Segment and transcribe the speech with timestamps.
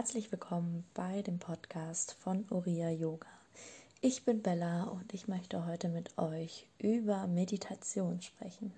[0.00, 3.28] herzlich willkommen bei dem Podcast von Uria Yoga.
[4.00, 8.72] Ich bin Bella und ich möchte heute mit euch über Meditation sprechen.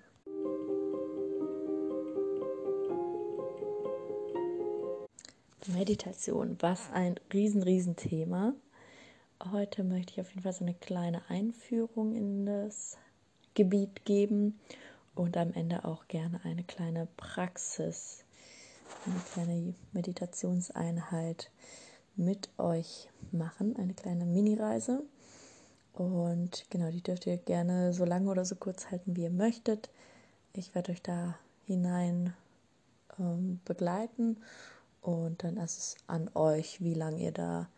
[5.67, 8.53] Meditation, was ein riesen, riesen Thema.
[9.49, 12.97] Heute möchte ich auf jeden Fall so eine kleine Einführung in das
[13.53, 14.59] Gebiet geben
[15.15, 18.22] und am Ende auch gerne eine kleine Praxis
[19.05, 21.51] eine kleine Meditationseinheit
[22.15, 25.03] mit euch machen, eine kleine Mini-Reise.
[25.93, 29.89] Und genau, die dürft ihr gerne so lange oder so kurz halten, wie ihr möchtet.
[30.53, 31.35] Ich werde euch da
[31.65, 32.33] hinein
[33.19, 34.37] ähm, begleiten
[35.01, 37.69] und dann ist es an euch, wie lange ihr da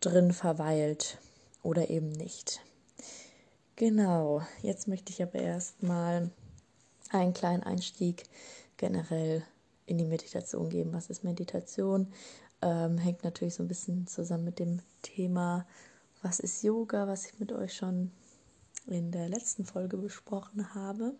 [0.00, 1.18] drin verweilt
[1.62, 2.60] oder eben nicht.
[3.76, 6.30] Genau, jetzt möchte ich aber erstmal
[7.10, 8.24] einen kleinen Einstieg
[8.76, 9.44] generell
[9.86, 10.92] in die Meditation geben.
[10.92, 12.08] Was ist Meditation?
[12.62, 15.66] Ähm, hängt natürlich so ein bisschen zusammen mit dem Thema,
[16.22, 18.10] was ist Yoga, was ich mit euch schon
[18.86, 21.14] in der letzten Folge besprochen habe.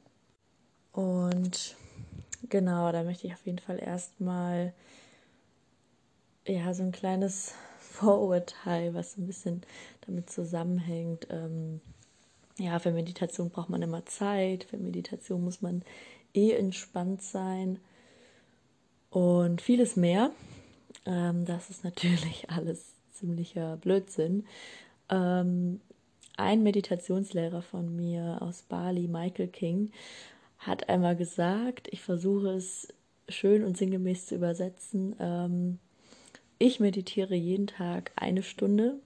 [0.93, 1.77] Und
[2.49, 4.73] genau, da möchte ich auf jeden Fall erstmal
[6.47, 9.63] ja so ein kleines Vorurteil, was so ein bisschen
[10.07, 11.27] damit zusammenhängt.
[11.31, 11.81] Ähm,
[12.59, 15.83] ja, für Meditation braucht man immer Zeit, für Meditation muss man
[16.35, 17.81] eh entspannt sein
[19.15, 20.33] und vieles mehr.
[21.07, 24.45] Ähm, das ist natürlich alles ziemlicher Blödsinn.
[25.09, 25.81] Ähm,
[26.37, 29.93] ein Meditationslehrer von mir aus Bali, Michael King,
[30.59, 32.89] hat einmal gesagt, ich versuche es
[33.29, 35.15] schön und sinngemäß zu übersetzen.
[35.21, 35.79] Ähm,
[36.59, 38.99] ich meditiere jeden Tag eine Stunde,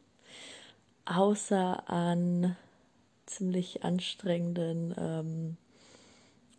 [1.05, 2.57] außer an
[3.27, 5.57] ziemlich anstrengenden ähm,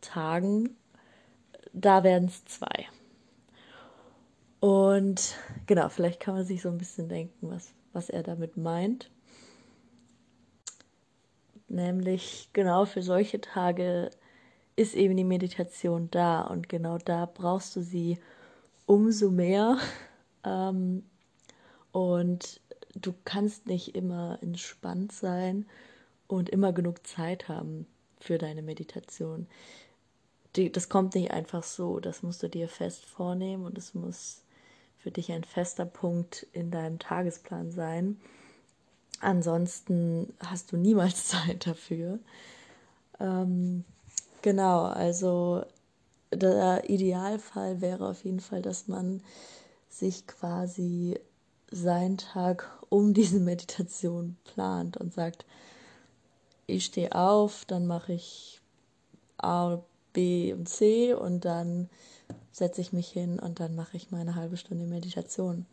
[0.02, 0.77] Tagen.
[1.73, 2.86] Da werden es zwei.
[4.60, 5.36] Und
[5.68, 9.10] genau, vielleicht kann man sich so ein bisschen denken, was, was er damit meint.
[11.67, 14.10] Nämlich genau für solche Tage
[14.76, 18.20] ist eben die Meditation da und genau da brauchst du sie
[18.86, 19.78] umso mehr.
[20.45, 21.04] Ähm,
[21.92, 22.62] und
[22.95, 25.66] du kannst nicht immer entspannt sein
[26.28, 27.86] und immer genug Zeit haben
[28.22, 29.48] für deine Meditation.
[30.56, 34.44] Die, das kommt nicht einfach so, das musst du dir fest vornehmen und es muss
[35.02, 38.20] für dich ein fester Punkt in deinem Tagesplan sein.
[39.21, 42.20] Ansonsten hast du niemals Zeit dafür.
[43.20, 43.83] Ähm,
[44.42, 45.64] genau, also
[46.32, 49.21] der Idealfall wäre auf jeden Fall, dass man
[49.89, 51.20] sich quasi
[51.71, 55.45] seinen Tag um diese Meditation plant und sagt,
[56.67, 58.61] ich stehe auf, dann mache ich
[59.38, 59.80] A,
[60.14, 61.89] B und C und dann
[62.59, 65.65] setze ich mich hin und dann mache ich meine halbe Stunde Meditation.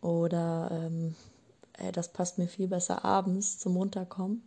[0.00, 1.14] Oder ähm,
[1.74, 4.42] ey, das passt mir viel besser abends zum Runterkommen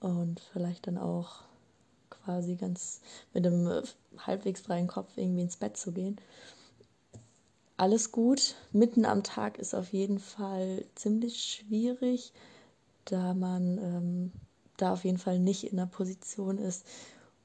[0.00, 1.42] und vielleicht dann auch
[2.10, 3.00] quasi ganz
[3.32, 3.82] mit einem äh,
[4.18, 6.20] halbwegs freien Kopf irgendwie ins Bett zu gehen.
[7.76, 8.54] Alles gut.
[8.72, 12.32] Mitten am Tag ist auf jeden Fall ziemlich schwierig,
[13.04, 14.32] da man ähm,
[14.76, 16.86] da auf jeden Fall nicht in der Position ist,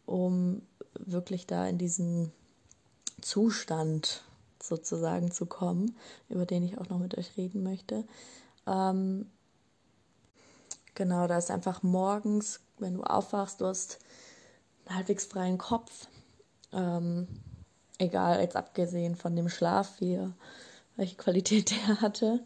[0.05, 0.61] um
[0.93, 2.31] wirklich da in diesen
[3.21, 4.23] Zustand
[4.61, 5.95] sozusagen zu kommen,
[6.27, 8.03] über den ich auch noch mit euch reden möchte.
[8.67, 9.29] Ähm,
[10.95, 13.99] genau, da ist einfach morgens, wenn du aufwachst, du hast
[14.85, 16.07] einen halbwegs freien Kopf.
[16.73, 17.27] Ähm,
[17.97, 20.19] egal, jetzt abgesehen von dem Schlaf, wie,
[20.95, 22.39] welche Qualität der hatte.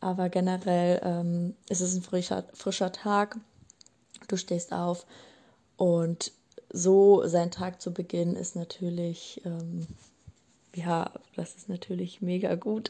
[0.00, 3.36] Aber generell ähm, ist es ein frischer, frischer Tag.
[4.28, 5.06] Du stehst auf
[5.76, 6.32] und
[6.70, 9.86] so sein Tag zu beginnen ist natürlich ähm,
[10.78, 12.88] ja, das ist natürlich mega gut,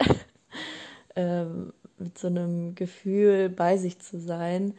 [1.17, 4.75] ähm, mit so einem Gefühl bei sich zu sein,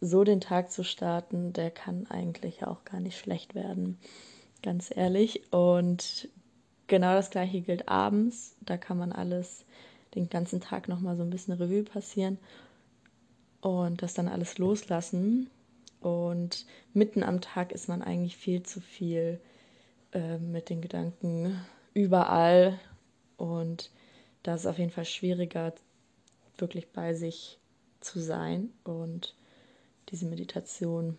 [0.00, 3.98] so den Tag zu starten, der kann eigentlich auch gar nicht schlecht werden,
[4.62, 5.52] ganz ehrlich.
[5.52, 6.28] Und
[6.86, 8.54] genau das gleiche gilt abends.
[8.60, 9.64] Da kann man alles
[10.14, 12.38] den ganzen Tag nochmal so ein bisschen Revue passieren
[13.60, 15.48] und das dann alles loslassen.
[16.00, 19.40] Und mitten am Tag ist man eigentlich viel zu viel
[20.12, 21.58] äh, mit den Gedanken
[21.94, 22.78] überall.
[23.36, 23.90] Und
[24.42, 25.72] da ist es auf jeden Fall schwieriger,
[26.58, 27.58] wirklich bei sich
[28.00, 29.34] zu sein und
[30.10, 31.16] diese Meditation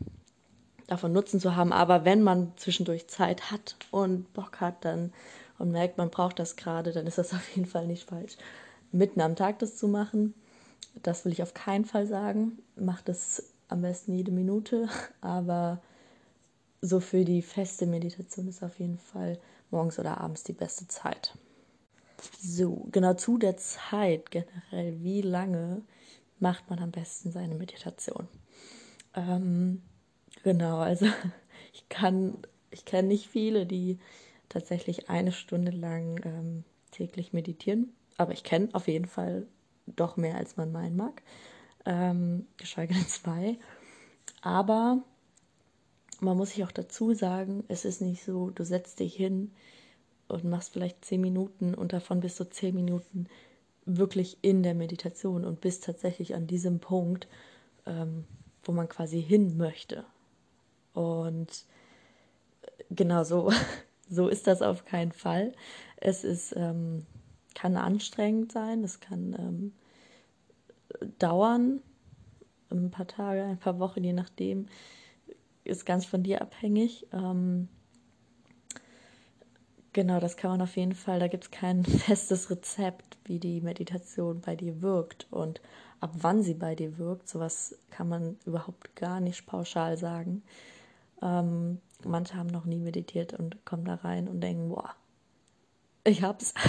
[0.87, 1.73] davon Nutzen zu haben.
[1.73, 5.11] Aber wenn man zwischendurch Zeit hat und Bock hat, dann
[5.57, 8.37] und merkt, man braucht das gerade, dann ist das auf jeden Fall nicht falsch,
[8.91, 10.33] mitten am Tag das zu machen.
[11.03, 12.59] Das will ich auf keinen Fall sagen.
[12.75, 14.87] Macht es am besten jede Minute,
[15.21, 15.81] aber
[16.81, 19.39] so für die feste Meditation ist auf jeden Fall
[19.71, 21.37] morgens oder abends die beste Zeit.
[22.39, 25.83] So, genau zu der Zeit generell, wie lange
[26.39, 28.27] macht man am besten seine Meditation?
[29.13, 29.81] Ähm,
[30.43, 31.07] genau, also
[31.73, 32.37] ich kann,
[32.71, 33.99] ich kenne nicht viele, die
[34.49, 39.47] tatsächlich eine Stunde lang ähm, täglich meditieren, aber ich kenne auf jeden Fall
[39.87, 41.21] doch mehr, als man meinen mag,
[41.85, 43.57] ähm, geschweige denn zwei.
[44.41, 45.03] Aber
[46.21, 49.51] man muss sich auch dazu sagen, es ist nicht so, du setzt dich hin
[50.27, 53.27] und machst vielleicht zehn Minuten und davon bist du zehn Minuten
[53.85, 57.27] wirklich in der Meditation und bist tatsächlich an diesem Punkt,
[57.85, 58.25] ähm,
[58.63, 60.05] wo man quasi hin möchte.
[60.93, 61.65] Und
[62.89, 63.51] genau so,
[64.09, 65.53] so ist das auf keinen Fall.
[65.97, 67.05] Es ist, ähm,
[67.53, 69.73] kann anstrengend sein, es kann ähm,
[71.19, 71.81] dauern,
[72.71, 74.67] ein paar Tage, ein paar Wochen, je nachdem,
[75.65, 77.07] ist ganz von dir abhängig.
[77.11, 77.67] Ähm,
[79.93, 83.61] genau, das kann man auf jeden Fall, da gibt es kein festes Rezept, wie die
[83.61, 85.61] Meditation bei dir wirkt und
[85.99, 87.29] ab wann sie bei dir wirkt.
[87.29, 90.43] Sowas kann man überhaupt gar nicht pauschal sagen.
[91.21, 94.95] Ähm, manche haben noch nie meditiert und kommen da rein und denken, boah,
[96.03, 96.53] ich hab's.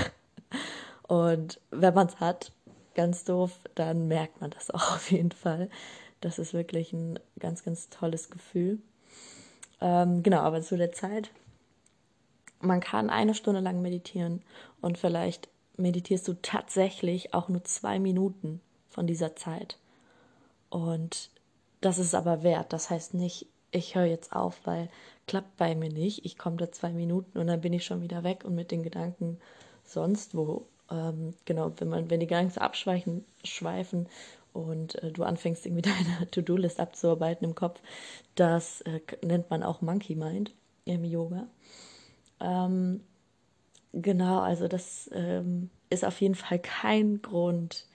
[1.08, 2.50] Und wenn man es hat,
[2.96, 5.70] ganz doof, dann merkt man das auch auf jeden Fall.
[6.21, 8.79] Das ist wirklich ein ganz, ganz tolles Gefühl.
[9.81, 11.31] Ähm, genau, aber zu der Zeit,
[12.61, 14.43] man kann eine Stunde lang meditieren
[14.81, 19.79] und vielleicht meditierst du tatsächlich auch nur zwei Minuten von dieser Zeit.
[20.71, 21.31] Und
[21.81, 22.73] das ist aber wert.
[22.73, 24.89] Das heißt nicht, ich höre jetzt auf, weil
[25.27, 26.25] klappt bei mir nicht.
[26.25, 28.83] Ich komme da zwei Minuten und dann bin ich schon wieder weg und mit den
[28.83, 29.39] Gedanken
[29.85, 30.67] sonst wo.
[30.91, 34.09] Ähm, genau, wenn man, wenn die Gedanken abschweifen, schweifen
[34.53, 35.83] und äh, du anfängst irgendwie
[36.17, 37.81] deine To-Do-List abzuarbeiten im Kopf,
[38.35, 40.53] das äh, nennt man auch Monkey Mind
[40.85, 41.47] im Yoga.
[42.41, 43.00] Ähm,
[43.93, 47.87] genau, also das ähm, ist auf jeden Fall kein Grund,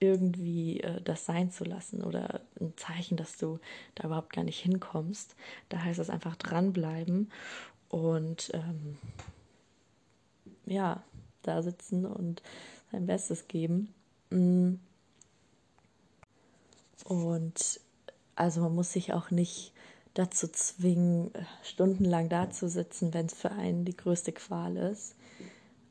[0.00, 3.58] irgendwie äh, das sein zu lassen oder ein Zeichen, dass du
[3.94, 5.34] da überhaupt gar nicht hinkommst.
[5.68, 7.30] Da heißt es einfach dranbleiben
[7.88, 8.98] und ähm,
[10.66, 11.02] ja,
[11.46, 12.42] da sitzen und
[12.92, 13.94] sein Bestes geben.
[14.30, 14.74] Mm.
[17.04, 17.80] Und
[18.36, 19.72] also man muss sich auch nicht
[20.14, 21.30] dazu zwingen,
[21.62, 25.16] stundenlang da zu sitzen, wenn es für einen die größte Qual ist.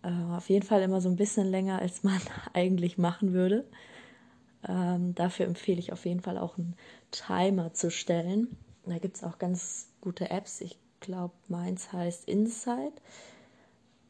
[0.01, 2.19] Äh, auf jeden Fall immer so ein bisschen länger, als man
[2.53, 3.65] eigentlich machen würde.
[4.67, 6.75] Ähm, dafür empfehle ich auf jeden Fall auch einen
[7.11, 8.55] Timer zu stellen.
[8.85, 10.61] Da gibt es auch ganz gute Apps.
[10.61, 12.93] Ich glaube, meins heißt Insight.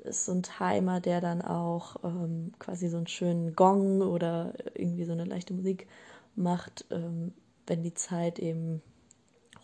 [0.04, 5.06] Ist so ein Timer, der dann auch ähm, quasi so einen schönen Gong oder irgendwie
[5.06, 5.88] so eine leichte Musik
[6.36, 7.34] macht, ähm,
[7.68, 8.82] wenn die Zeit eben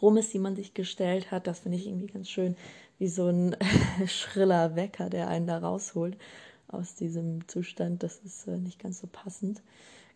[0.02, 1.48] rum ist, die man sich gestellt hat.
[1.48, 2.56] Das finde ich irgendwie ganz schön,
[3.00, 3.56] wie so ein
[4.06, 6.18] schriller Wecker, der einen da rausholt
[6.70, 8.04] aus diesem Zustand.
[8.04, 9.62] Das ist äh, nicht ganz so passend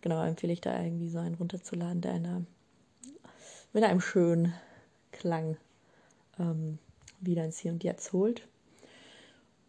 [0.03, 2.43] genau, empfehle ich da irgendwie so einen runterzuladen, der einer
[3.71, 4.53] mit einem schönen
[5.11, 5.57] Klang
[6.37, 6.77] ähm,
[7.21, 8.47] wieder ins Hier und Jetzt holt.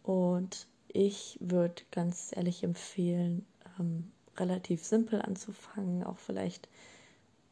[0.05, 3.43] Und ich würde ganz ehrlich empfehlen,
[3.79, 6.69] ähm, relativ simpel anzufangen, auch vielleicht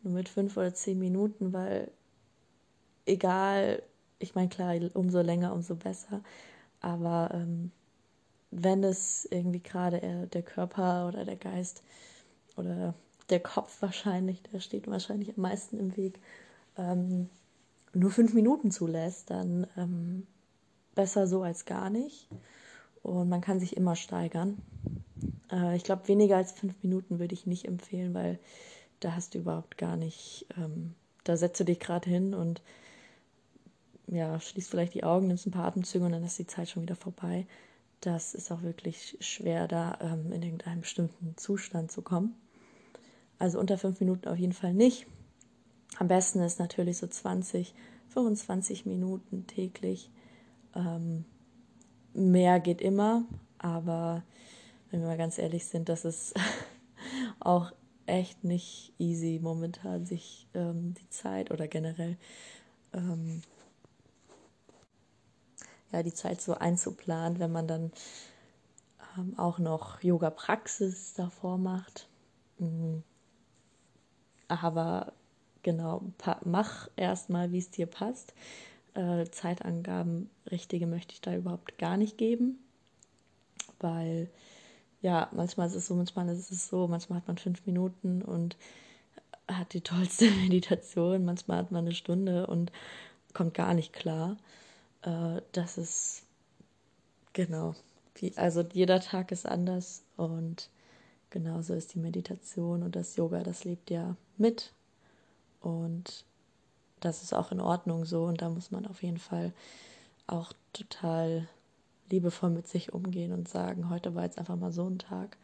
[0.04, 1.90] nur mit fünf oder zehn Minuten, weil
[3.08, 3.82] egal,
[4.20, 6.22] ich meine, klar, umso länger, umso besser,
[6.80, 7.72] aber ähm,
[8.52, 11.82] wenn es irgendwie gerade der Körper oder der Geist
[12.56, 12.94] oder
[13.30, 16.20] der Kopf wahrscheinlich, der steht wahrscheinlich am meisten im Weg,
[16.78, 17.30] ähm,
[17.94, 20.28] nur fünf Minuten zulässt, dann ähm,
[20.96, 22.28] besser so als gar nicht.
[23.02, 24.58] Und man kann sich immer steigern.
[25.52, 28.40] Äh, ich glaube, weniger als fünf Minuten würde ich nicht empfehlen, weil
[29.00, 32.62] da hast du überhaupt gar nicht, ähm, da setzt du dich gerade hin und
[34.08, 36.84] ja, schließt vielleicht die Augen, nimmst ein paar Atemzüge und dann ist die Zeit schon
[36.84, 37.48] wieder vorbei.
[38.02, 42.36] Das ist auch wirklich schwer, da ähm, in irgendeinem bestimmten Zustand zu kommen.
[43.40, 45.08] Also unter fünf Minuten auf jeden Fall nicht.
[46.00, 47.74] Am besten ist natürlich so 20,
[48.10, 50.10] 25 Minuten täglich.
[50.76, 51.26] Ähm,
[52.14, 53.26] mehr geht immer,
[53.58, 54.24] aber
[54.90, 56.34] wenn wir mal ganz ehrlich sind, das ist
[57.40, 57.72] auch
[58.06, 62.18] echt nicht easy momentan, sich ähm, die Zeit oder generell
[62.94, 63.42] ähm,
[65.92, 67.92] ja, die Zeit so einzuplanen, wenn man dann
[69.18, 72.08] ähm, auch noch Yoga-Praxis davor macht.
[72.58, 73.04] Mhm.
[74.48, 75.14] Aber
[75.62, 76.02] genau,
[76.44, 78.34] mach erstmal, wie es dir passt.
[78.96, 82.60] Äh, Zeitangaben, richtige möchte ich da überhaupt gar nicht geben,
[83.80, 84.30] weil
[85.02, 88.56] ja, manchmal ist es so, manchmal ist es so, manchmal hat man fünf Minuten und
[89.48, 92.72] hat die tollste Meditation, manchmal hat man eine Stunde und
[93.34, 94.38] kommt gar nicht klar.
[95.02, 96.24] Äh, das ist
[97.34, 97.76] genau,
[98.36, 100.70] also jeder Tag ist anders und
[101.30, 104.72] genauso ist die Meditation und das Yoga, das lebt ja mit.
[105.62, 106.26] Und
[107.06, 109.54] das ist auch in Ordnung so und da muss man auf jeden Fall
[110.28, 111.48] auch total
[112.10, 115.38] liebevoll mit sich umgehen und sagen, heute war jetzt einfach mal so ein Tag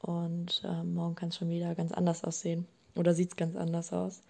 [0.00, 3.92] und äh, morgen kann es schon wieder ganz anders aussehen oder sieht es ganz anders
[3.92, 4.20] aus.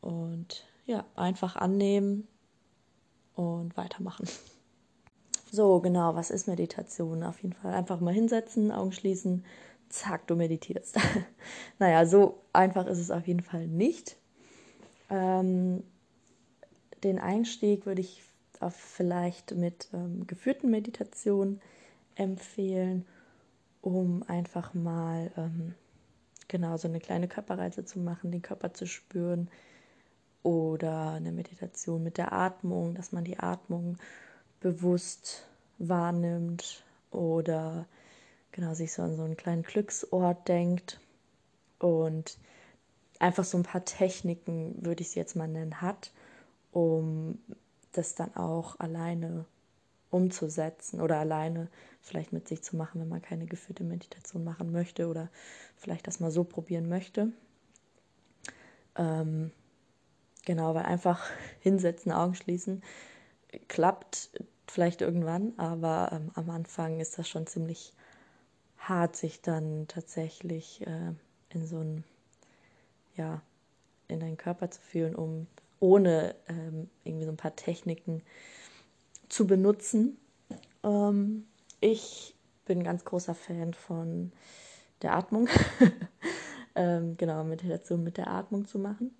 [0.00, 2.28] Und ja, einfach annehmen
[3.34, 4.28] und weitermachen.
[5.52, 7.22] So, genau, was ist Meditation?
[7.22, 9.44] Auf jeden Fall einfach mal hinsetzen, Augen schließen,
[9.88, 10.98] zack, du meditierst.
[11.78, 14.16] naja, so einfach ist es auf jeden Fall nicht.
[15.10, 15.82] Ähm,
[17.02, 18.22] den Einstieg würde ich
[18.60, 21.60] auf vielleicht mit ähm, geführten Meditationen
[22.14, 23.04] empfehlen,
[23.82, 25.74] um einfach mal ähm,
[26.48, 29.50] genau so eine kleine Körperreise zu machen, den Körper zu spüren
[30.42, 33.96] oder eine Meditation mit der Atmung, dass man die Atmung
[34.60, 35.46] bewusst
[35.78, 37.86] wahrnimmt oder
[38.52, 41.00] genau sich so an so einen kleinen Glücksort denkt
[41.78, 42.38] und
[43.18, 46.12] einfach so ein paar Techniken, würde ich es jetzt mal nennen, hat,
[46.72, 47.38] um
[47.92, 49.44] das dann auch alleine
[50.10, 51.68] umzusetzen oder alleine
[52.00, 55.28] vielleicht mit sich zu machen, wenn man keine geführte Meditation machen möchte oder
[55.76, 57.32] vielleicht das mal so probieren möchte.
[58.96, 59.50] Ähm,
[60.44, 61.24] genau, weil einfach
[61.60, 62.82] hinsetzen, Augen schließen,
[63.68, 64.30] klappt
[64.68, 67.92] vielleicht irgendwann, aber ähm, am Anfang ist das schon ziemlich
[68.78, 71.12] hart, sich dann tatsächlich äh,
[71.50, 72.04] in so ein,
[73.16, 73.42] ja,
[74.08, 75.46] in deinen Körper zu fühlen, um
[75.80, 78.22] ohne ähm, irgendwie so ein paar Techniken
[79.28, 80.16] zu benutzen.
[80.82, 81.46] Ähm,
[81.80, 84.32] ich bin ganz großer Fan von
[85.02, 85.48] der Atmung.
[86.74, 89.14] ähm, genau, Meditation mit der Atmung zu machen,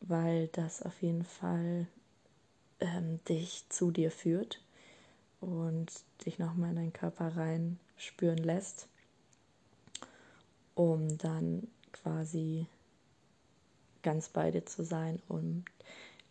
[0.00, 1.86] weil das auf jeden Fall
[2.80, 4.62] ähm, dich zu dir führt
[5.40, 5.90] und
[6.26, 8.88] dich nochmal in deinen Körper rein spüren lässt,
[10.74, 11.68] um dann
[12.02, 12.66] quasi
[14.02, 15.64] ganz bei dir zu sein und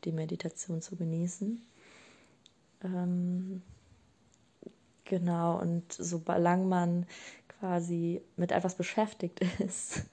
[0.04, 1.62] die Meditation zu genießen.
[2.84, 3.62] Ähm,
[5.06, 7.06] genau, und solange man
[7.60, 10.06] quasi mit etwas beschäftigt ist,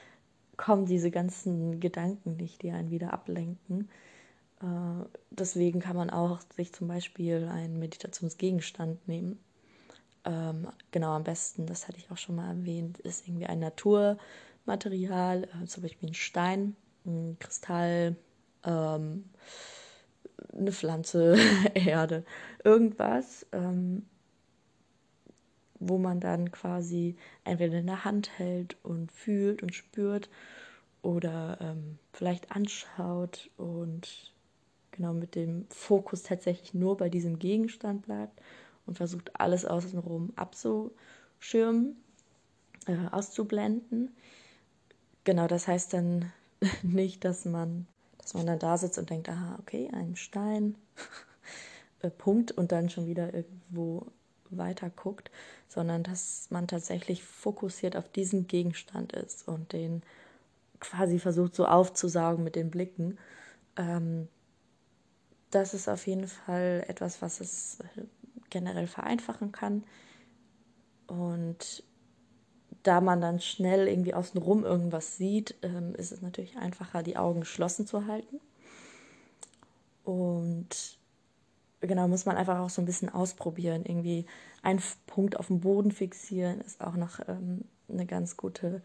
[0.56, 3.88] kommen diese ganzen Gedanken nicht, die einen wieder ablenken.
[4.60, 9.38] Äh, deswegen kann man auch sich zum Beispiel einen Meditationsgegenstand nehmen.
[10.24, 13.58] Ähm, genau, am besten, das hatte ich auch schon mal erwähnt, ist irgendwie ein
[14.66, 18.16] Naturmaterial, äh, zum Beispiel ein Stein, ein Kristall,
[18.64, 19.24] ähm,
[20.52, 21.36] eine Pflanze,
[21.74, 22.24] Erde,
[22.64, 24.06] irgendwas, ähm,
[25.78, 30.30] wo man dann quasi entweder in der Hand hält und fühlt und spürt
[31.02, 34.32] oder ähm, vielleicht anschaut und
[34.92, 38.40] genau mit dem Fokus tatsächlich nur bei diesem Gegenstand bleibt
[38.86, 41.96] und versucht alles außenrum abzuschirmen,
[42.86, 44.14] äh, auszublenden.
[45.24, 46.32] Genau, das heißt dann
[46.82, 47.86] nicht, dass man,
[48.18, 50.76] dass man dann da sitzt und denkt, aha, okay, ein Stein,
[52.00, 54.06] äh, Punkt und dann schon wieder irgendwo
[54.50, 55.30] weiter guckt,
[55.68, 60.02] sondern dass man tatsächlich fokussiert auf diesen Gegenstand ist und den
[60.80, 63.18] quasi versucht so aufzusaugen mit den Blicken.
[63.76, 64.28] Ähm,
[65.50, 68.02] das ist auf jeden Fall etwas, was es äh,
[68.50, 69.84] generell vereinfachen kann.
[71.06, 71.84] Und
[72.82, 77.40] da man dann schnell irgendwie außenrum irgendwas sieht, ähm, ist es natürlich einfacher, die Augen
[77.40, 78.40] geschlossen zu halten.
[80.04, 80.98] Und
[81.80, 83.84] genau, muss man einfach auch so ein bisschen ausprobieren.
[83.84, 84.26] Irgendwie
[84.62, 88.82] einen Punkt auf dem Boden fixieren ist auch noch ähm, eine ganz gute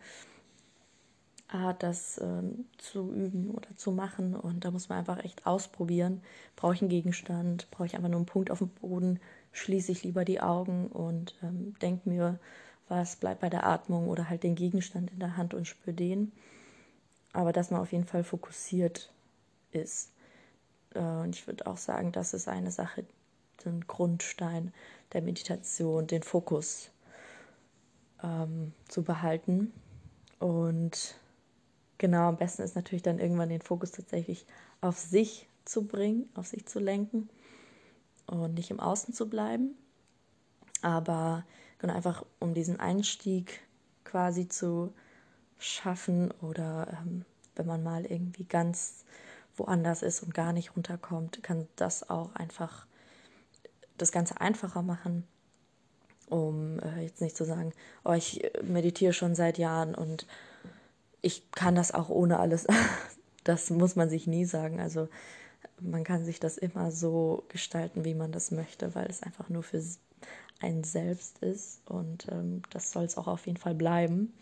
[1.47, 4.35] Art, das ähm, zu üben oder zu machen.
[4.35, 6.21] Und da muss man einfach echt ausprobieren.
[6.55, 7.69] Brauche ich einen Gegenstand?
[7.71, 9.19] Brauche ich einfach nur einen Punkt auf dem Boden?
[9.53, 12.39] Schließe ich lieber die Augen und ähm, denke mir,
[12.87, 16.31] was bleibt bei der Atmung oder halt den Gegenstand in der Hand und spüre den.
[17.33, 19.11] Aber dass man auf jeden Fall fokussiert
[19.71, 20.11] ist.
[20.93, 23.05] Äh, und ich würde auch sagen, das ist eine Sache,
[23.65, 24.73] ein Grundstein
[25.13, 26.89] der Meditation, den Fokus
[28.23, 29.73] ähm, zu behalten.
[30.39, 31.19] Und
[31.97, 34.45] Genau, am besten ist natürlich dann irgendwann den Fokus tatsächlich
[34.81, 37.29] auf sich zu bringen, auf sich zu lenken
[38.27, 39.75] und nicht im Außen zu bleiben.
[40.81, 41.43] Aber
[41.79, 43.61] genau einfach um diesen Einstieg
[44.03, 44.93] quasi zu
[45.59, 49.05] schaffen oder ähm, wenn man mal irgendwie ganz
[49.55, 52.85] woanders ist und gar nicht runterkommt, kann das auch einfach
[53.97, 55.23] das Ganze einfacher machen,
[56.29, 60.27] um äh, jetzt nicht zu sagen, oh, ich meditiere schon seit Jahren und
[61.21, 62.67] ich kann das auch ohne alles.
[63.43, 64.81] Das muss man sich nie sagen.
[64.81, 65.07] Also
[65.79, 69.63] man kann sich das immer so gestalten, wie man das möchte, weil es einfach nur
[69.63, 69.81] für
[70.59, 74.33] einen selbst ist und ähm, das soll es auch auf jeden Fall bleiben.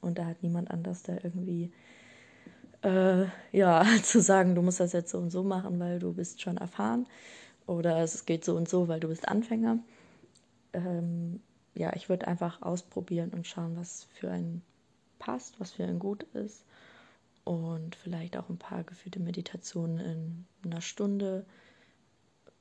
[0.00, 1.70] Und da hat niemand anders, der irgendwie
[2.82, 6.40] äh, ja, zu sagen, du musst das jetzt so und so machen, weil du bist
[6.40, 7.06] schon erfahren
[7.66, 9.78] oder es geht so und so, weil du bist Anfänger.
[10.72, 11.40] Ähm,
[11.74, 14.62] ja, ich würde einfach ausprobieren und schauen, was für einen
[15.18, 16.64] passt, was für einen gut ist
[17.44, 21.44] und vielleicht auch ein paar gefühlte Meditationen in einer Stunde,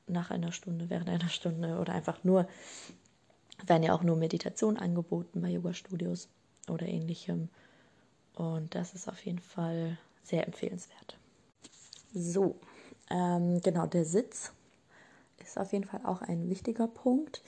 [0.10, 2.48] nach einer Stunde, während einer Stunde oder einfach nur,
[3.66, 6.30] werden ja auch nur Meditationen angeboten bei Yoga-Studios
[6.70, 7.50] oder ähnlichem.
[8.36, 11.18] Und das ist auf jeden Fall sehr empfehlenswert.
[12.14, 12.56] So,
[13.10, 14.52] ähm, genau, der Sitz
[15.44, 17.42] ist auf jeden Fall auch ein wichtiger Punkt.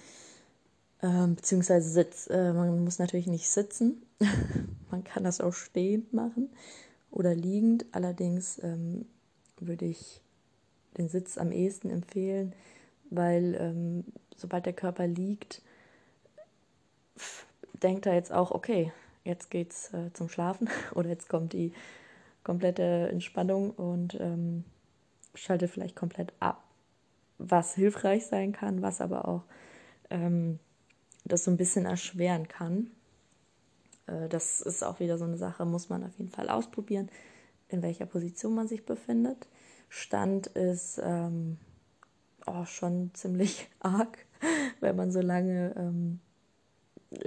[1.02, 2.28] Ähm, beziehungsweise Sitz.
[2.28, 4.06] Äh, man muss natürlich nicht sitzen.
[4.92, 6.50] man kann das auch stehend machen
[7.10, 7.86] oder liegend.
[7.92, 9.06] Allerdings ähm,
[9.60, 10.22] würde ich
[10.98, 12.54] den Sitz am ehesten empfehlen,
[13.10, 14.04] weil ähm,
[14.36, 15.62] sobald der Körper liegt,
[17.82, 18.92] denkt er jetzt auch, okay,
[19.24, 21.74] jetzt geht's äh, zum Schlafen oder jetzt kommt die
[22.44, 24.64] komplette Entspannung und ähm,
[25.36, 26.64] schaltet vielleicht komplett ab,
[27.38, 29.44] was hilfreich sein kann, was aber auch
[30.10, 30.60] ähm,
[31.24, 32.92] das so ein bisschen erschweren kann.
[34.08, 37.10] Äh, das ist auch wieder so eine Sache, muss man auf jeden Fall ausprobieren,
[37.70, 39.48] in welcher Position man sich befindet.
[39.94, 41.58] Stand ist ähm,
[42.46, 44.26] oh, schon ziemlich arg,
[44.80, 46.22] wenn man so lange ähm,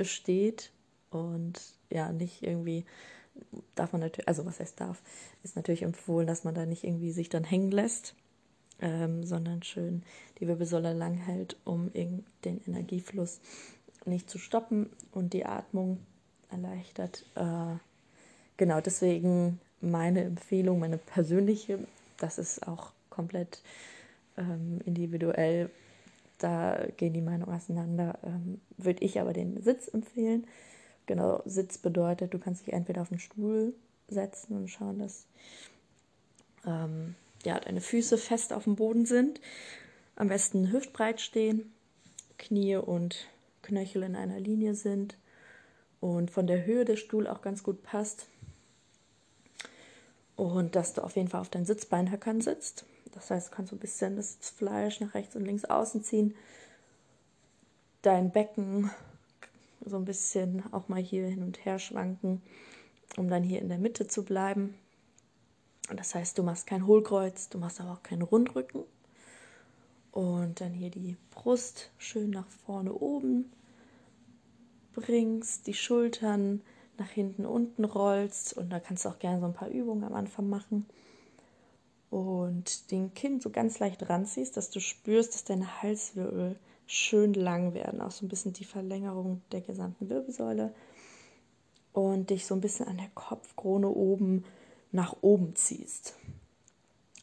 [0.02, 0.72] steht
[1.10, 2.86] und ja, nicht irgendwie
[3.74, 5.02] darf man natürlich, also was heißt darf,
[5.42, 8.14] ist natürlich empfohlen, dass man da nicht irgendwie sich dann hängen lässt,
[8.80, 10.02] ähm, sondern schön
[10.40, 12.24] die Wirbelsäule lang hält, um den
[12.66, 13.40] Energiefluss
[14.06, 15.98] nicht zu stoppen und die Atmung
[16.50, 17.26] erleichtert.
[17.34, 17.76] Äh,
[18.56, 23.62] genau, deswegen meine Empfehlung, meine persönliche, das ist auch komplett
[24.36, 25.70] ähm, individuell,
[26.38, 30.46] da gehen die Meinungen auseinander, ähm, würde ich aber den Sitz empfehlen
[31.06, 33.74] Genau, Sitz bedeutet, du kannst dich entweder auf den Stuhl
[34.08, 35.26] setzen und schauen, dass
[36.66, 39.40] ähm, ja, deine Füße fest auf dem Boden sind.
[40.16, 41.72] Am besten hüftbreit stehen,
[42.38, 43.28] Knie und
[43.62, 45.18] Knöchel in einer Linie sind
[46.00, 48.28] und von der Höhe der Stuhl auch ganz gut passt.
[50.36, 52.84] Und dass du auf jeden Fall auf deinen Sitzbeinhöckern sitzt.
[53.12, 56.34] Das heißt, du kannst so ein bisschen das Fleisch nach rechts und links außen ziehen.
[58.02, 58.90] Dein Becken
[59.84, 62.42] so ein bisschen auch mal hier hin und her schwanken,
[63.16, 64.74] um dann hier in der Mitte zu bleiben.
[65.94, 68.84] Das heißt, du machst kein Hohlkreuz, du machst aber auch keinen Rundrücken.
[70.12, 73.52] Und dann hier die Brust schön nach vorne oben
[74.94, 76.62] bringst, die Schultern
[76.98, 80.14] nach hinten unten rollst und da kannst du auch gerne so ein paar Übungen am
[80.14, 80.86] Anfang machen.
[82.10, 87.74] Und den Kinn so ganz leicht ranziehst, dass du spürst, dass deine Halswirbel schön lang
[87.74, 90.74] werden, auch so ein bisschen die Verlängerung der gesamten Wirbelsäule
[91.92, 94.44] und dich so ein bisschen an der Kopfkrone oben
[94.92, 96.14] nach oben ziehst.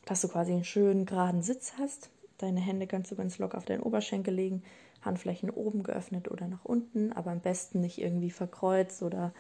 [0.05, 2.10] Dass du quasi einen schönen geraden Sitz hast.
[2.38, 4.63] Deine Hände kannst du ganz locker auf deinen Oberschenkel legen,
[5.01, 9.33] Handflächen oben geöffnet oder nach unten, aber am besten nicht irgendwie verkreuzt oder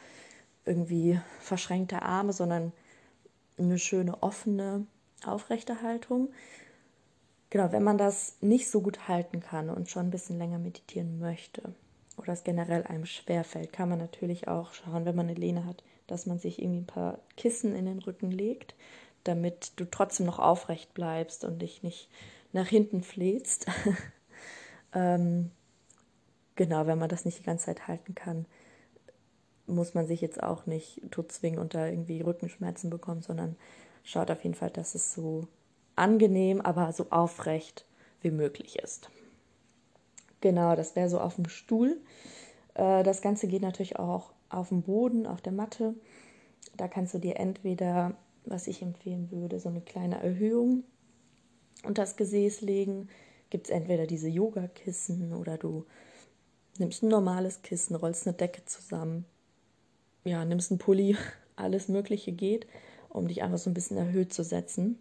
[0.65, 2.71] irgendwie verschränkte Arme, sondern
[3.57, 4.85] eine schöne offene,
[5.25, 6.29] aufrechte Haltung.
[7.49, 11.19] Genau, wenn man das nicht so gut halten kann und schon ein bisschen länger meditieren
[11.19, 11.75] möchte
[12.17, 15.83] oder es generell einem schwerfällt, kann man natürlich auch schauen, wenn man eine Lehne hat,
[16.07, 18.75] dass man sich irgendwie ein paar Kissen in den Rücken legt,
[19.23, 22.09] damit du trotzdem noch aufrecht bleibst und dich nicht
[22.53, 23.67] nach hinten fläzt.
[24.93, 25.51] ähm,
[26.55, 28.45] genau, wenn man das nicht die ganze Zeit halten kann,
[29.67, 33.55] muss man sich jetzt auch nicht tot zwingen und da irgendwie Rückenschmerzen bekommen, sondern
[34.03, 35.47] schaut auf jeden Fall, dass es so
[35.95, 37.85] angenehm, aber so aufrecht
[38.21, 39.09] wie möglich ist.
[40.41, 41.97] Genau, das wäre so auf dem Stuhl.
[42.73, 45.95] Äh, das Ganze geht natürlich auch auf dem Boden, auf der Matte.
[46.77, 50.83] Da kannst du dir entweder, was ich empfehlen würde, so eine kleine Erhöhung
[51.83, 53.09] unter das Gesäß legen.
[53.51, 55.85] Gibt es entweder diese Yogakissen oder du
[56.79, 59.25] nimmst ein normales Kissen, rollst eine Decke zusammen,
[60.23, 61.15] ja, nimmst einen Pulli,
[61.55, 62.65] alles Mögliche geht,
[63.09, 64.97] um dich einfach so ein bisschen erhöht zu setzen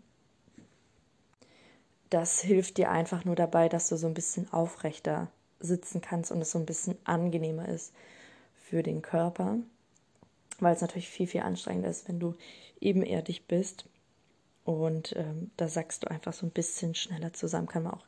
[2.10, 6.42] das hilft dir einfach nur dabei, dass du so ein bisschen aufrechter sitzen kannst und
[6.42, 7.94] es so ein bisschen angenehmer ist
[8.62, 9.58] für den Körper,
[10.58, 12.34] weil es natürlich viel, viel anstrengender ist, wenn du
[12.80, 13.86] ebenerdig bist
[14.64, 17.68] und ähm, da sagst du einfach so ein bisschen schneller zusammen.
[17.68, 18.04] Kann man auch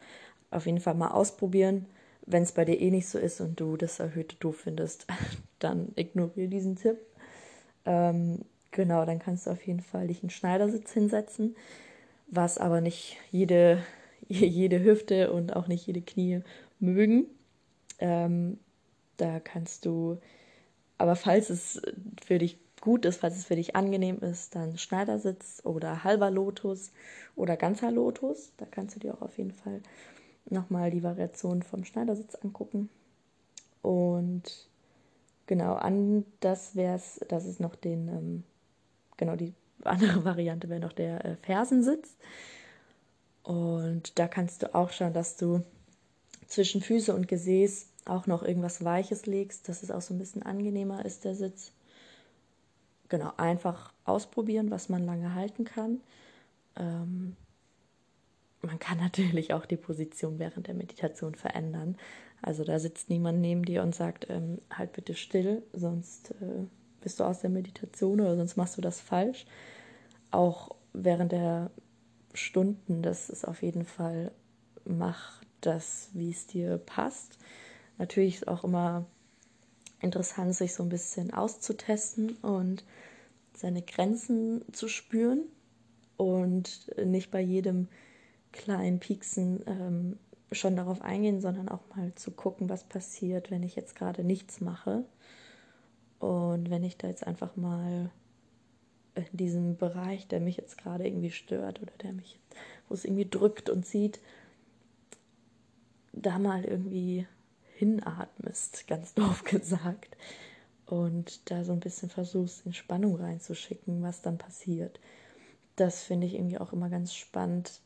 [0.52, 1.86] auf jeden Fall mal ausprobieren.
[2.24, 5.06] Wenn es bei dir eh nicht so ist und du das erhöhte doof findest,
[5.58, 6.98] dann ignoriere diesen Tipp.
[7.84, 11.56] Ähm, genau, dann kannst du auf jeden Fall dich in Schneidersitz hinsetzen
[12.32, 13.84] was aber nicht jede,
[14.28, 16.40] jede Hüfte und auch nicht jede Knie
[16.80, 17.26] mögen.
[18.00, 18.58] Ähm,
[19.18, 20.18] da kannst du,
[20.98, 21.80] aber falls es
[22.24, 26.90] für dich gut ist, falls es für dich angenehm ist, dann Schneidersitz oder halber Lotus
[27.36, 28.52] oder ganzer Lotus.
[28.56, 29.82] Da kannst du dir auch auf jeden Fall
[30.50, 32.88] nochmal die Variation vom Schneidersitz angucken.
[33.82, 34.68] Und
[35.46, 38.44] genau, an das wäre es, das ist noch den, ähm,
[39.16, 42.16] genau, die andere Variante wäre noch der äh, Fersensitz.
[43.42, 45.62] Und da kannst du auch schauen, dass du
[46.46, 50.42] zwischen Füße und Gesäß auch noch irgendwas Weiches legst, dass es auch so ein bisschen
[50.42, 51.72] angenehmer ist, der Sitz.
[53.08, 56.00] Genau, einfach ausprobieren, was man lange halten kann.
[56.76, 57.36] Ähm,
[58.62, 61.96] man kann natürlich auch die Position während der Meditation verändern.
[62.40, 66.64] Also da sitzt niemand neben dir und sagt, ähm, halt bitte still, sonst äh,
[67.00, 69.46] bist du aus der Meditation oder sonst machst du das falsch.
[70.30, 71.70] Auch während der
[72.34, 74.32] Stunden, das ist auf jeden Fall,
[74.84, 77.38] mach das, wie es dir passt.
[77.98, 79.04] Natürlich ist auch immer
[80.00, 82.84] interessant, sich so ein bisschen auszutesten und
[83.54, 85.44] seine Grenzen zu spüren
[86.16, 87.88] und nicht bei jedem
[88.52, 90.18] kleinen Pieksen ähm,
[90.52, 94.60] schon darauf eingehen, sondern auch mal zu gucken, was passiert, wenn ich jetzt gerade nichts
[94.60, 95.04] mache.
[96.18, 98.10] Und wenn ich da jetzt einfach mal
[99.14, 102.38] in diesem Bereich, der mich jetzt gerade irgendwie stört oder der mich,
[102.88, 104.20] wo es irgendwie drückt und zieht,
[106.12, 107.26] da mal irgendwie
[107.76, 110.16] hinatmest, ganz doof gesagt.
[110.86, 115.00] Und da so ein bisschen versuchst, in Spannung reinzuschicken, was dann passiert.
[115.76, 117.80] Das finde ich irgendwie auch immer ganz spannend,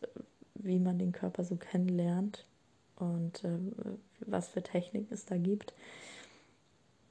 [0.66, 2.46] wie man den Körper so kennenlernt
[2.96, 3.58] und äh,
[4.20, 5.74] was für Techniken es da gibt.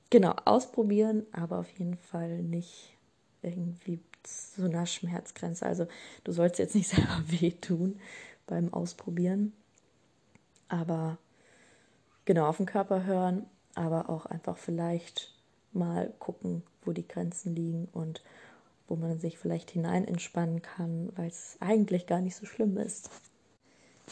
[0.10, 2.96] Genau, ausprobieren, aber auf jeden Fall nicht
[3.42, 5.66] irgendwie zu einer Schmerzgrenze.
[5.66, 5.88] Also
[6.24, 8.00] du sollst jetzt nicht selber wehtun
[8.48, 9.54] beim Ausprobieren,
[10.68, 11.18] aber
[12.26, 15.34] genau auf den Körper hören, aber auch einfach vielleicht
[15.74, 18.24] mal gucken, wo die Grenzen liegen und
[18.88, 23.10] wo man sich vielleicht hinein entspannen kann, weil es eigentlich gar nicht so schlimm ist.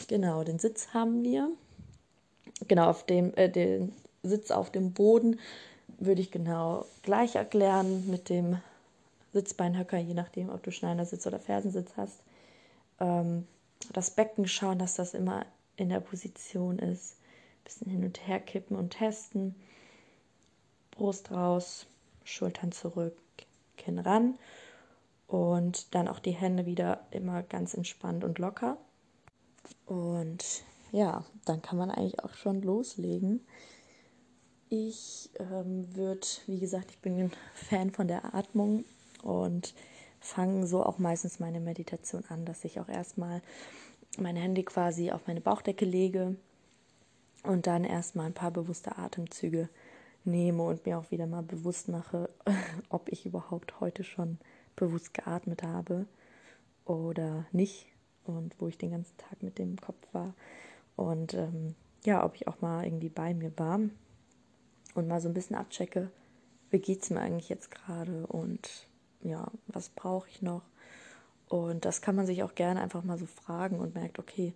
[0.08, 1.50] Genau, den Sitz haben wir.
[2.68, 5.38] Genau, auf dem, äh, den Sitz auf dem Boden
[5.98, 8.58] würde ich genau gleich erklären mit dem
[9.32, 12.20] Sitzbeinhöcker, je nachdem, ob du Schneidersitz oder Fersensitz hast.
[13.00, 13.46] Ähm,
[13.92, 15.44] das Becken schauen, dass das immer
[15.76, 17.16] in der Position ist.
[17.16, 19.54] Ein bisschen hin und her kippen und testen.
[20.92, 21.86] Brust raus,
[22.24, 23.16] Schultern zurück,
[23.76, 24.38] Kinn ran.
[25.26, 28.76] Und dann auch die Hände wieder immer ganz entspannt und locker.
[29.86, 33.40] Und ja, dann kann man eigentlich auch schon loslegen.
[34.68, 38.84] Ich ähm, würde, wie gesagt, ich bin ein Fan von der Atmung
[39.22, 39.74] und
[40.20, 43.42] fange so auch meistens meine Meditation an, dass ich auch erstmal
[44.18, 46.36] meine Hände quasi auf meine Bauchdecke lege
[47.42, 49.68] und dann erstmal ein paar bewusste Atemzüge
[50.24, 52.30] nehme und mir auch wieder mal bewusst mache,
[52.88, 54.38] ob ich überhaupt heute schon
[54.76, 56.06] bewusst geatmet habe
[56.84, 57.86] oder nicht
[58.24, 60.34] und wo ich den ganzen Tag mit dem Kopf war
[60.96, 63.80] und ähm, ja, ob ich auch mal irgendwie bei mir war
[64.94, 66.10] und mal so ein bisschen abchecke,
[66.70, 68.86] wie geht es mir eigentlich jetzt gerade und
[69.22, 70.62] ja, was brauche ich noch?
[71.48, 74.54] Und das kann man sich auch gerne einfach mal so fragen und merkt, okay,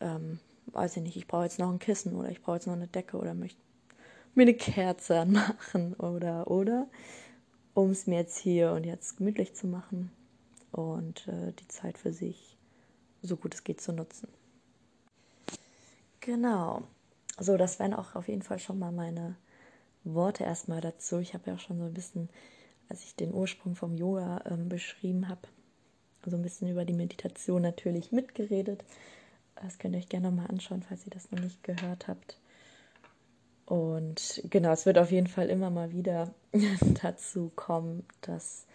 [0.00, 2.74] ähm, weiß ich nicht, ich brauche jetzt noch ein Kissen oder ich brauche jetzt noch
[2.74, 3.60] eine Decke oder möchte
[4.34, 6.88] mir eine Kerze anmachen oder oder,
[7.74, 10.10] um es mir jetzt hier und jetzt gemütlich zu machen
[10.72, 12.56] und äh, die Zeit für sich
[13.24, 14.28] so gut es geht zu nutzen.
[16.20, 16.82] Genau.
[17.38, 19.36] So, das wären auch auf jeden Fall schon mal meine
[20.04, 21.18] Worte erstmal dazu.
[21.18, 22.28] Ich habe ja auch schon so ein bisschen,
[22.88, 25.40] als ich den Ursprung vom Yoga ähm, beschrieben habe,
[26.24, 28.84] so ein bisschen über die Meditation natürlich mitgeredet.
[29.56, 32.38] Das könnt ihr euch gerne nochmal anschauen, falls ihr das noch nicht gehört habt.
[33.66, 36.34] Und genau, es wird auf jeden Fall immer mal wieder
[37.02, 38.66] dazu kommen, dass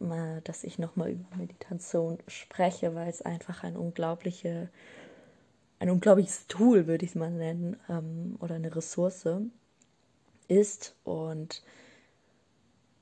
[0.00, 4.68] mal, dass ich nochmal über Meditation spreche, weil es einfach ein unglaubliche,
[5.78, 9.28] ein unglaubliches Tool, würde ich es mal nennen, ähm, oder eine Ressource
[10.48, 11.62] ist und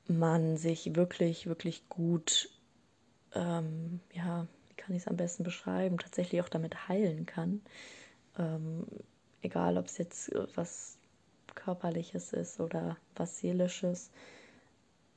[0.09, 2.51] man sich wirklich, wirklich gut,
[3.35, 7.61] ähm, ja, wie kann ich es am besten beschreiben, tatsächlich auch damit heilen kann.
[8.39, 8.87] Ähm,
[9.43, 10.99] egal, ob es jetzt was
[11.55, 14.11] Körperliches ist oder was Seelisches.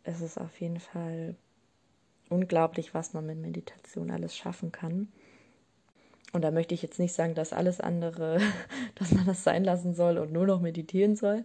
[0.04, 1.36] Es ist auf jeden Fall
[2.30, 5.10] unglaublich, was man mit Meditation alles schaffen kann.
[6.32, 8.39] Und da möchte ich jetzt nicht sagen, dass alles andere,
[8.96, 11.44] dass man das sein lassen soll und nur noch meditieren soll.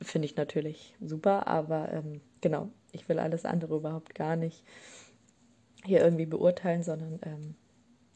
[0.00, 4.64] Finde ich natürlich super, aber ähm, genau, ich will alles andere überhaupt gar nicht
[5.84, 7.54] hier irgendwie beurteilen, sondern ähm,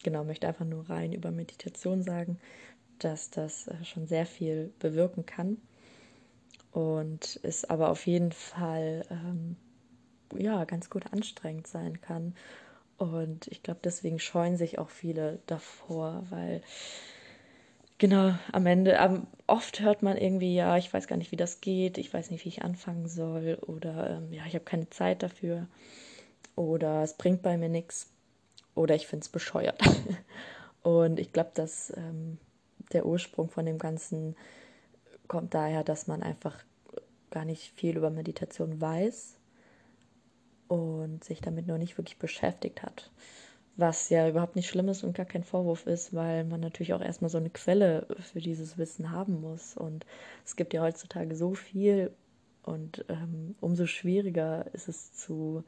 [0.02, 2.38] genau, möchte einfach nur rein über Meditation sagen,
[2.98, 5.58] dass das äh, schon sehr viel bewirken kann
[6.72, 9.56] und es aber auf jeden Fall ähm,
[10.36, 12.34] ja ganz gut anstrengend sein kann.
[12.98, 16.62] Und ich glaube, deswegen scheuen sich auch viele davor, weil
[17.98, 21.60] genau am Ende, ähm, oft hört man irgendwie, ja, ich weiß gar nicht, wie das
[21.60, 25.22] geht, ich weiß nicht, wie ich anfangen soll oder ähm, ja, ich habe keine Zeit
[25.22, 25.68] dafür
[26.56, 28.10] oder es bringt bei mir nichts
[28.74, 29.80] oder ich finde es bescheuert.
[30.82, 32.38] Und ich glaube, dass ähm,
[32.92, 34.36] der Ursprung von dem Ganzen
[35.26, 36.64] kommt daher, dass man einfach
[37.30, 39.37] gar nicht viel über Meditation weiß
[40.68, 43.10] und sich damit noch nicht wirklich beschäftigt hat.
[43.76, 47.00] Was ja überhaupt nicht schlimm ist und gar kein Vorwurf ist, weil man natürlich auch
[47.00, 49.76] erstmal so eine Quelle für dieses Wissen haben muss.
[49.76, 50.04] Und
[50.44, 52.10] es gibt ja heutzutage so viel
[52.64, 55.64] und ähm, umso schwieriger ist es zu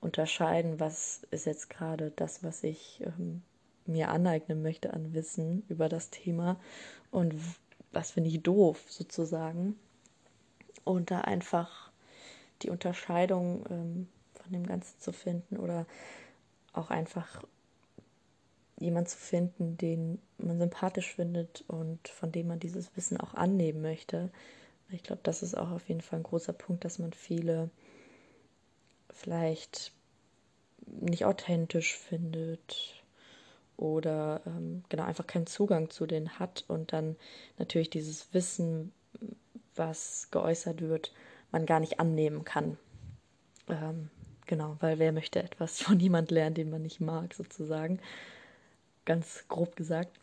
[0.00, 3.42] unterscheiden, was ist jetzt gerade das, was ich ähm,
[3.86, 6.58] mir aneignen möchte an Wissen über das Thema
[7.10, 7.34] und
[7.92, 9.76] was finde ich doof sozusagen.
[10.84, 11.90] Und da einfach
[12.62, 14.08] die Unterscheidung ähm,
[14.48, 15.86] von dem Ganzen zu finden oder
[16.72, 17.42] auch einfach
[18.78, 23.82] jemand zu finden, den man sympathisch findet und von dem man dieses Wissen auch annehmen
[23.82, 24.30] möchte.
[24.90, 27.70] Ich glaube, das ist auch auf jeden Fall ein großer Punkt, dass man viele
[29.12, 29.92] vielleicht
[30.86, 33.02] nicht authentisch findet
[33.76, 37.16] oder ähm, genau einfach keinen Zugang zu denen hat und dann
[37.58, 38.92] natürlich dieses Wissen,
[39.74, 41.12] was geäußert wird,
[41.50, 42.78] man gar nicht annehmen kann.
[43.68, 44.10] Ähm,
[44.48, 48.00] genau, weil wer möchte etwas von jemand lernen, den man nicht mag, sozusagen.
[49.04, 50.18] Ganz grob gesagt.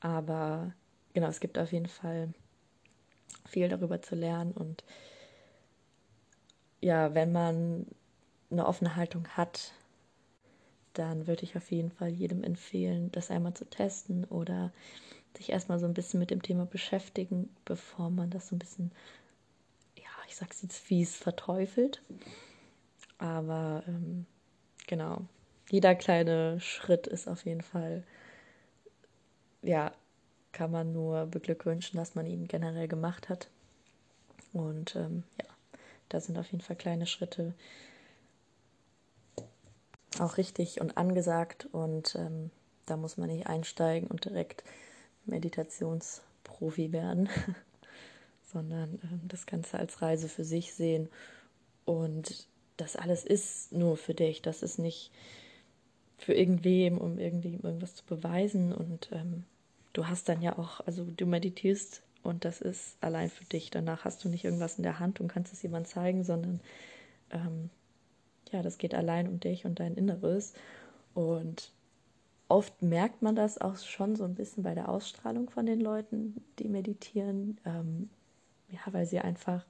[0.00, 0.72] Aber
[1.14, 2.32] genau, es gibt auf jeden Fall
[3.48, 4.84] viel darüber zu lernen und
[6.80, 7.86] ja, wenn man
[8.50, 9.72] eine offene Haltung hat,
[10.92, 14.72] dann würde ich auf jeden Fall jedem empfehlen, das einmal zu testen oder
[15.36, 18.92] sich erstmal so ein bisschen mit dem Thema beschäftigen, bevor man das so ein bisschen,
[19.96, 22.02] ja, ich sag's jetzt fies, verteufelt.
[23.18, 24.26] Aber ähm,
[24.86, 25.22] genau,
[25.70, 28.04] jeder kleine Schritt ist auf jeden Fall,
[29.62, 29.92] ja,
[30.52, 33.48] kann man nur beglückwünschen, dass man ihn generell gemacht hat.
[34.52, 35.48] Und ähm, ja,
[36.08, 37.54] da sind auf jeden Fall kleine Schritte
[40.18, 42.50] auch richtig und angesagt und ähm,
[42.86, 44.64] da muss man nicht einsteigen und direkt
[45.26, 47.28] Meditationsprofi werden,
[48.52, 51.08] sondern ähm, das Ganze als Reise für sich sehen
[51.84, 55.10] und das alles ist nur für dich, das ist nicht
[56.16, 59.44] für irgendwem, um irgendwie irgendwas zu beweisen und ähm,
[59.92, 63.70] du hast dann ja auch, also du meditierst und das ist allein für dich.
[63.70, 66.60] Danach hast du nicht irgendwas in der Hand und kannst es jemand zeigen, sondern
[67.30, 67.70] ähm,
[68.52, 70.54] ja, das geht allein um dich und dein Inneres.
[71.14, 71.72] Und
[72.48, 76.42] oft merkt man das auch schon so ein bisschen bei der Ausstrahlung von den Leuten,
[76.58, 77.58] die meditieren.
[77.64, 78.10] Ähm,
[78.70, 79.64] ja, weil sie einfach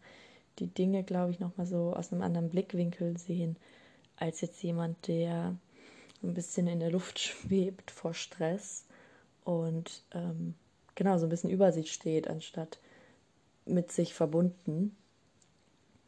[0.59, 3.57] die Dinge, glaube ich, nochmal so aus einem anderen Blickwinkel sehen,
[4.17, 5.57] als jetzt jemand, der
[6.23, 8.85] ein bisschen in der Luft schwebt vor Stress
[9.45, 10.55] und ähm,
[10.95, 12.79] genau so ein bisschen über sich steht, anstatt
[13.67, 14.97] mit sich verbunden.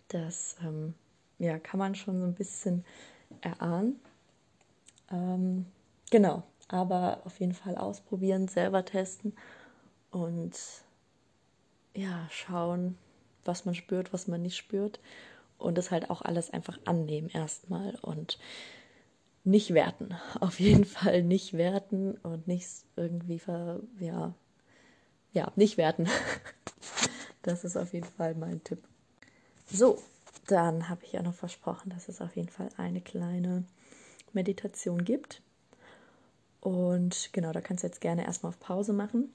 [0.08, 0.94] Das ähm,
[1.38, 2.84] ja, kann man schon so ein bisschen
[3.40, 4.00] erahnen.
[5.10, 5.66] Ähm,
[6.10, 9.32] genau, aber auf jeden Fall ausprobieren, selber testen
[10.10, 10.58] und
[11.94, 12.96] ja, schauen,
[13.44, 15.00] was man spürt, was man nicht spürt
[15.58, 18.38] und das halt auch alles einfach annehmen erstmal und
[19.44, 20.14] nicht werten.
[20.40, 24.34] Auf jeden Fall nicht werten und nicht irgendwie ver, ja,
[25.32, 26.08] ja, nicht werten.
[27.42, 28.86] Das ist auf jeden Fall mein Tipp.
[29.64, 29.98] So,
[30.46, 33.64] dann habe ich ja noch versprochen, dass es auf jeden Fall eine kleine
[34.34, 35.40] Meditation gibt.
[36.60, 39.32] Und genau, da kannst du jetzt gerne erstmal auf Pause machen,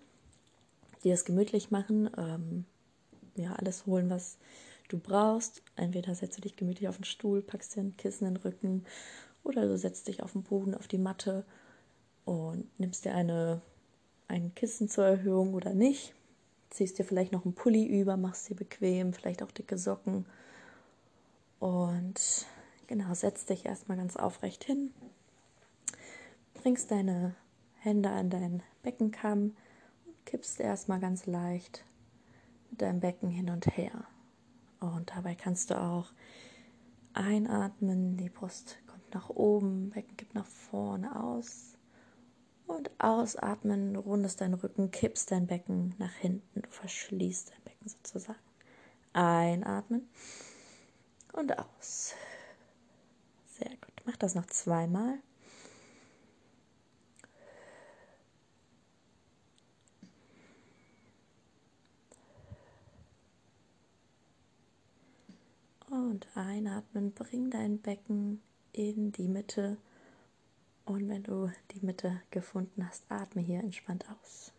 [1.03, 2.65] dir es gemütlich machen, ähm,
[3.35, 4.37] ja, alles holen, was
[4.89, 5.61] du brauchst.
[5.75, 8.85] Entweder setzt du dich gemütlich auf den Stuhl, packst dir ein Kissen in den Rücken
[9.43, 11.45] oder du setzt dich auf den Boden, auf die Matte
[12.25, 13.61] und nimmst dir eine,
[14.27, 16.13] ein Kissen zur Erhöhung oder nicht.
[16.69, 20.25] Ziehst dir vielleicht noch einen Pulli über, machst dir bequem, vielleicht auch dicke Socken
[21.59, 22.45] und
[22.87, 24.91] genau, setz dich erstmal ganz aufrecht hin.
[26.53, 27.35] Bringst deine
[27.79, 29.55] Hände an deinen Beckenkamm
[30.05, 31.85] und kippst erstmal ganz leicht
[32.81, 34.05] deinem Becken hin und her.
[34.79, 36.11] Und dabei kannst du auch
[37.13, 41.77] einatmen, die Brust kommt nach oben, Becken kippt nach vorne aus.
[42.67, 47.87] Und ausatmen, du rundest deinen Rücken, kippst dein Becken nach hinten, du verschließt dein Becken
[47.87, 48.39] sozusagen.
[49.13, 50.09] Einatmen
[51.33, 52.13] und aus.
[53.45, 54.01] Sehr gut.
[54.05, 55.19] Mach das noch zweimal.
[65.89, 69.77] Und einatmen, bring dein Becken in die Mitte.
[70.85, 74.51] Und wenn du die Mitte gefunden hast, atme hier entspannt aus.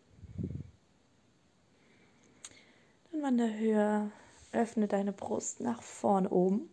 [3.11, 4.11] Dann wander höher,
[4.51, 6.69] öffne deine Brust nach vorn oben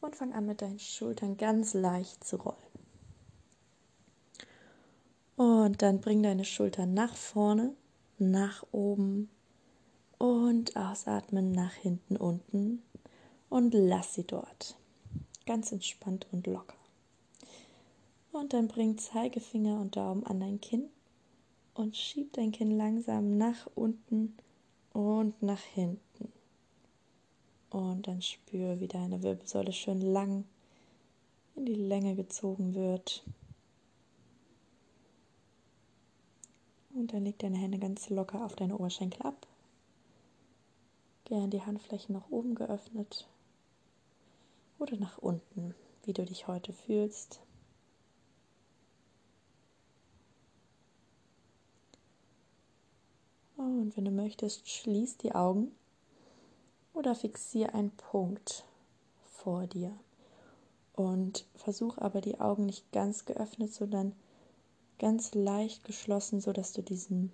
[0.00, 2.56] und fang an mit deinen Schultern ganz leicht zu rollen.
[5.36, 7.74] Und dann bring deine Schultern nach vorne,
[8.18, 9.28] nach oben
[10.18, 12.82] und ausatmen nach hinten unten
[13.54, 14.76] und lass sie dort.
[15.46, 16.74] Ganz entspannt und locker.
[18.32, 20.88] Und dann bring Zeigefinger und Daumen an dein Kinn
[21.74, 24.36] und schieb dein Kinn langsam nach unten
[24.92, 26.32] und nach hinten.
[27.70, 30.44] Und dann spüre, wie deine Wirbelsäule schön lang
[31.54, 33.22] in die Länge gezogen wird.
[36.92, 39.46] Und dann leg deine Hände ganz locker auf deine Oberschenkel ab.
[41.26, 43.28] Gern die Handflächen nach oben geöffnet
[44.78, 47.40] oder nach unten, wie du dich heute fühlst.
[53.56, 55.72] Und wenn du möchtest, schließ die Augen
[56.92, 58.64] oder fixiere einen Punkt
[59.24, 59.92] vor dir.
[60.94, 64.14] Und versuch aber die Augen nicht ganz geöffnet, sondern
[64.98, 67.32] ganz leicht geschlossen, sodass du diesen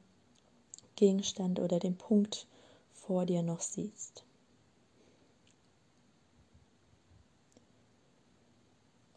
[0.96, 2.46] Gegenstand oder den Punkt
[2.92, 4.24] vor dir noch siehst.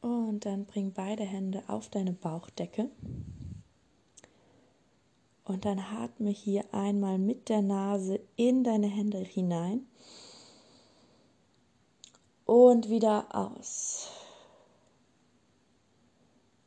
[0.03, 2.89] Und dann bring beide Hände auf deine Bauchdecke.
[5.45, 9.87] Und dann atme hier einmal mit der Nase in deine Hände hinein
[12.43, 14.09] und wieder aus.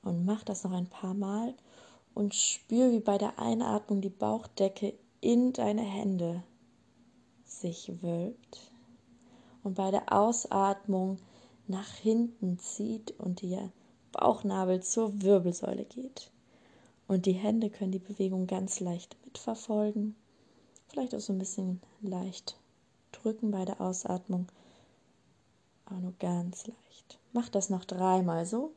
[0.00, 1.54] Und mach das noch ein paar Mal
[2.14, 6.42] und spür, wie bei der Einatmung die Bauchdecke in deine Hände
[7.44, 8.72] sich wölbt
[9.62, 11.18] und bei der Ausatmung
[11.68, 13.70] nach hinten zieht und ihr
[14.12, 16.30] Bauchnabel zur Wirbelsäule geht.
[17.08, 20.16] Und die Hände können die Bewegung ganz leicht mitverfolgen.
[20.88, 22.58] Vielleicht auch so ein bisschen leicht
[23.12, 24.46] drücken bei der Ausatmung,
[25.84, 27.18] aber nur ganz leicht.
[27.32, 28.72] Mach das noch dreimal so.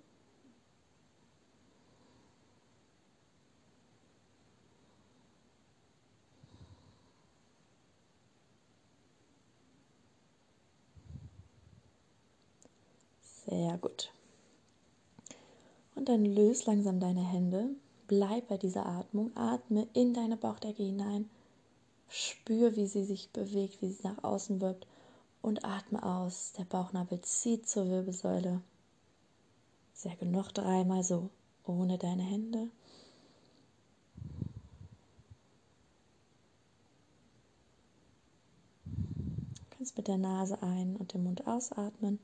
[13.59, 14.13] Sehr gut.
[15.93, 17.71] Und dann löse langsam deine Hände.
[18.07, 19.35] Bleib bei dieser Atmung.
[19.35, 21.29] Atme in deine Bauchdecke hinein.
[22.07, 24.87] Spür, wie sie sich bewegt, wie sie nach außen wirkt.
[25.41, 26.53] Und atme aus.
[26.57, 28.61] Der Bauchnabel zieht zur Wirbelsäule.
[29.93, 30.31] Sehr gut.
[30.31, 31.29] Noch dreimal so.
[31.65, 32.69] Ohne deine Hände.
[38.85, 42.19] Du kannst mit der Nase ein und dem Mund ausatmen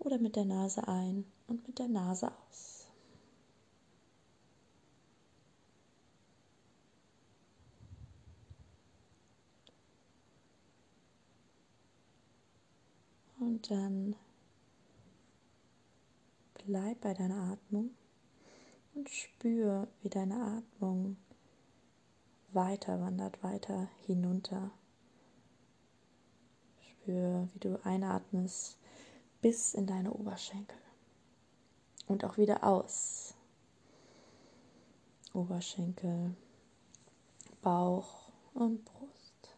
[0.00, 2.88] oder mit der Nase ein und mit der Nase aus.
[13.38, 14.16] Und dann
[16.66, 17.90] bleib bei deiner Atmung
[18.94, 21.16] und spür, wie deine Atmung
[22.52, 24.70] weiter wandert, weiter hinunter.
[26.82, 28.79] Spür, wie du einatmest
[29.40, 30.78] bis in deine Oberschenkel.
[32.06, 33.34] Und auch wieder aus.
[35.32, 36.34] Oberschenkel,
[37.62, 39.56] Bauch und Brust.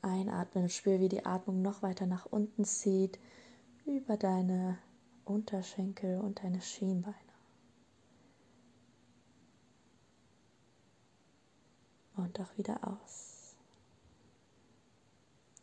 [0.00, 3.18] Einatmen spür, wie die Atmung noch weiter nach unten zieht,
[3.84, 4.78] über deine
[5.24, 7.16] Unterschenkel und deine Schienbeine.
[12.16, 13.56] Und auch wieder aus.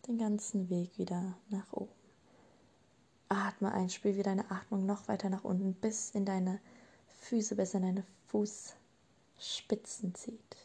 [0.08, 2.05] Den ganzen Weg wieder nach oben.
[3.36, 6.62] Atme ein, spür wie deine Atmung noch weiter nach unten bis in deine
[7.20, 10.57] Füße, bis in deine Fußspitzen zieht.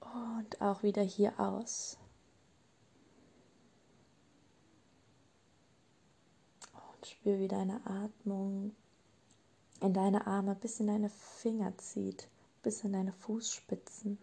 [0.00, 1.96] Und auch wieder hier aus.
[6.72, 8.74] Und spür, wie deine Atmung
[9.80, 12.28] in deine Arme bis in deine Finger zieht,
[12.62, 14.18] bis in deine Fußspitzen.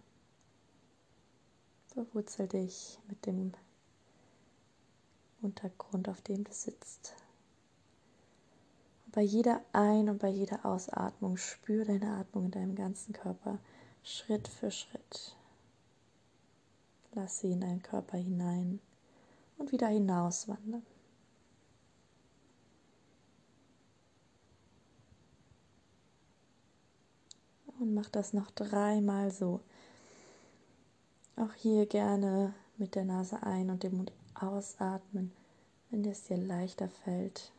[1.88, 3.54] Verwurzel dich mit dem
[5.48, 7.16] Untergrund, auf dem du sitzt.
[9.06, 13.60] Und bei jeder Ein- und bei jeder Ausatmung spür deine Atmung in deinem ganzen Körper
[14.04, 15.36] Schritt für Schritt.
[17.14, 18.80] Lass sie in deinen Körper hinein
[19.58, 20.86] und wieder hinauswandern.
[27.80, 29.62] Und mach das noch dreimal so.
[31.36, 35.32] Auch hier gerne mit der Nase ein und dem Mund Ausatmen,
[35.98, 37.52] wenn es dir leichter fällt,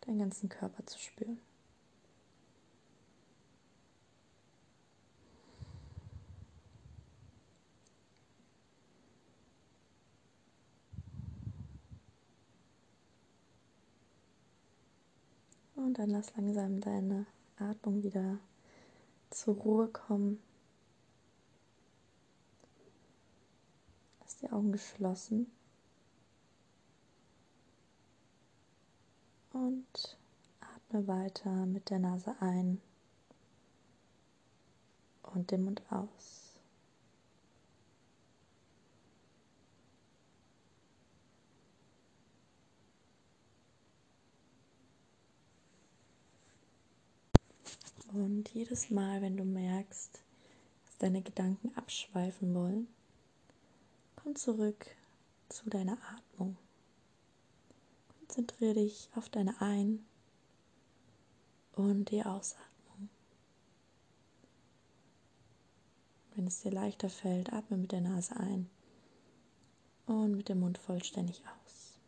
[0.00, 1.38] deinen ganzen Körper zu spüren.
[15.76, 17.26] Und dann lass langsam deine
[17.58, 18.38] Atmung wieder
[19.28, 20.40] zur Ruhe kommen.
[24.20, 25.52] Lass die Augen geschlossen.
[29.60, 30.16] Und
[30.60, 32.80] atme weiter mit der Nase ein
[35.34, 36.58] und dem Mund aus.
[48.14, 50.22] Und jedes Mal, wenn du merkst,
[50.86, 52.88] dass deine Gedanken abschweifen wollen,
[54.16, 54.86] komm zurück
[55.50, 56.56] zu deiner Atmung.
[58.30, 60.06] Konzentriere dich auf deine Ein-
[61.72, 63.08] und die Ausatmung.
[66.36, 68.70] Wenn es dir leichter fällt, atme mit der Nase ein
[70.06, 71.98] und mit dem Mund vollständig aus.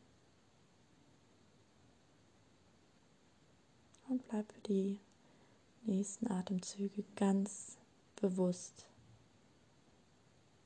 [4.08, 5.00] Und bleib für die
[5.82, 7.78] nächsten Atemzüge ganz
[8.14, 8.86] bewusst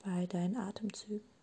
[0.04, 1.35] bei deinen Atemzügen.